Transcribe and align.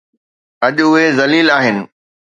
اڄ 0.67 0.75
اهي 0.91 1.05
ذليل 1.17 1.47
آهن. 1.57 1.77